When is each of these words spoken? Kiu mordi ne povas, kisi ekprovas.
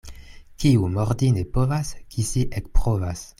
Kiu 0.63 0.87
mordi 0.95 1.29
ne 1.35 1.43
povas, 1.59 1.93
kisi 2.17 2.47
ekprovas. 2.63 3.25